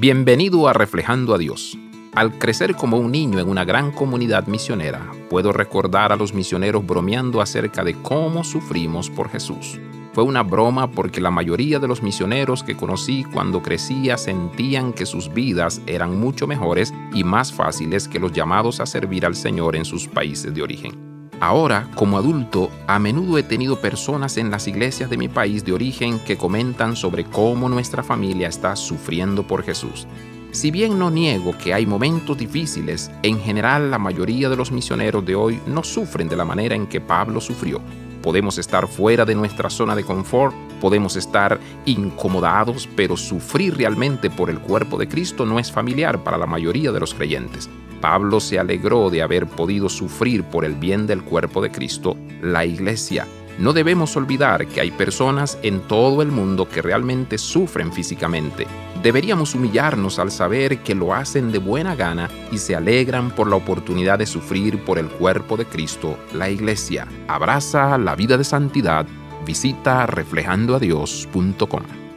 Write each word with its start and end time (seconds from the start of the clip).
Bienvenido 0.00 0.66
a 0.66 0.72
Reflejando 0.72 1.34
a 1.34 1.36
Dios. 1.36 1.76
Al 2.14 2.38
crecer 2.38 2.74
como 2.74 2.96
un 2.96 3.12
niño 3.12 3.38
en 3.38 3.50
una 3.50 3.66
gran 3.66 3.92
comunidad 3.92 4.46
misionera, 4.46 5.12
puedo 5.28 5.52
recordar 5.52 6.10
a 6.10 6.16
los 6.16 6.32
misioneros 6.32 6.86
bromeando 6.86 7.42
acerca 7.42 7.84
de 7.84 7.92
cómo 8.00 8.42
sufrimos 8.42 9.10
por 9.10 9.28
Jesús. 9.28 9.78
Fue 10.14 10.24
una 10.24 10.42
broma 10.42 10.90
porque 10.90 11.20
la 11.20 11.30
mayoría 11.30 11.78
de 11.80 11.86
los 11.86 12.02
misioneros 12.02 12.62
que 12.62 12.78
conocí 12.78 13.24
cuando 13.24 13.60
crecía 13.60 14.16
sentían 14.16 14.94
que 14.94 15.04
sus 15.04 15.34
vidas 15.34 15.82
eran 15.86 16.18
mucho 16.18 16.46
mejores 16.46 16.94
y 17.12 17.22
más 17.22 17.52
fáciles 17.52 18.08
que 18.08 18.20
los 18.20 18.32
llamados 18.32 18.80
a 18.80 18.86
servir 18.86 19.26
al 19.26 19.34
Señor 19.34 19.76
en 19.76 19.84
sus 19.84 20.08
países 20.08 20.54
de 20.54 20.62
origen. 20.62 21.09
Ahora, 21.40 21.88
como 21.94 22.18
adulto, 22.18 22.70
a 22.86 22.98
menudo 22.98 23.38
he 23.38 23.42
tenido 23.42 23.80
personas 23.80 24.36
en 24.36 24.50
las 24.50 24.68
iglesias 24.68 25.08
de 25.08 25.16
mi 25.16 25.28
país 25.28 25.64
de 25.64 25.72
origen 25.72 26.18
que 26.18 26.36
comentan 26.36 26.96
sobre 26.96 27.24
cómo 27.24 27.70
nuestra 27.70 28.02
familia 28.02 28.46
está 28.46 28.76
sufriendo 28.76 29.46
por 29.46 29.62
Jesús. 29.62 30.06
Si 30.52 30.70
bien 30.70 30.98
no 30.98 31.10
niego 31.10 31.56
que 31.56 31.72
hay 31.72 31.86
momentos 31.86 32.36
difíciles, 32.36 33.10
en 33.22 33.40
general 33.40 33.90
la 33.90 33.98
mayoría 33.98 34.50
de 34.50 34.56
los 34.56 34.70
misioneros 34.70 35.24
de 35.24 35.34
hoy 35.34 35.60
no 35.66 35.82
sufren 35.82 36.28
de 36.28 36.36
la 36.36 36.44
manera 36.44 36.74
en 36.74 36.86
que 36.86 37.00
Pablo 37.00 37.40
sufrió. 37.40 37.80
Podemos 38.22 38.58
estar 38.58 38.86
fuera 38.86 39.24
de 39.24 39.34
nuestra 39.34 39.70
zona 39.70 39.96
de 39.96 40.04
confort, 40.04 40.54
podemos 40.78 41.16
estar 41.16 41.58
incomodados, 41.86 42.86
pero 42.94 43.16
sufrir 43.16 43.78
realmente 43.78 44.28
por 44.28 44.50
el 44.50 44.58
cuerpo 44.58 44.98
de 44.98 45.08
Cristo 45.08 45.46
no 45.46 45.58
es 45.58 45.72
familiar 45.72 46.22
para 46.22 46.36
la 46.36 46.46
mayoría 46.46 46.92
de 46.92 47.00
los 47.00 47.14
creyentes. 47.14 47.70
Pablo 48.00 48.40
se 48.40 48.58
alegró 48.58 49.10
de 49.10 49.22
haber 49.22 49.46
podido 49.46 49.88
sufrir 49.88 50.44
por 50.44 50.64
el 50.64 50.74
bien 50.74 51.06
del 51.06 51.22
cuerpo 51.22 51.62
de 51.62 51.70
Cristo, 51.70 52.16
la 52.42 52.64
iglesia. 52.64 53.26
No 53.58 53.74
debemos 53.74 54.16
olvidar 54.16 54.66
que 54.66 54.80
hay 54.80 54.90
personas 54.90 55.58
en 55.62 55.80
todo 55.80 56.22
el 56.22 56.30
mundo 56.30 56.68
que 56.68 56.80
realmente 56.80 57.36
sufren 57.36 57.92
físicamente. 57.92 58.66
Deberíamos 59.02 59.54
humillarnos 59.54 60.18
al 60.18 60.30
saber 60.30 60.78
que 60.78 60.94
lo 60.94 61.14
hacen 61.14 61.52
de 61.52 61.58
buena 61.58 61.94
gana 61.94 62.30
y 62.50 62.58
se 62.58 62.74
alegran 62.74 63.30
por 63.30 63.48
la 63.48 63.56
oportunidad 63.56 64.18
de 64.18 64.26
sufrir 64.26 64.82
por 64.84 64.98
el 64.98 65.08
cuerpo 65.08 65.56
de 65.56 65.66
Cristo, 65.66 66.18
la 66.32 66.48
iglesia. 66.48 67.06
Abraza 67.28 67.98
la 67.98 68.14
vida 68.14 68.38
de 68.38 68.44
santidad. 68.44 69.06
Visita 69.44 70.06
reflejandoadios.com. 70.06 72.09